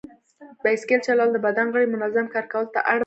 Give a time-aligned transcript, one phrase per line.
[0.63, 2.99] بایسکل چلول د بدن غړي منظم کار کولو ته اړ باسي.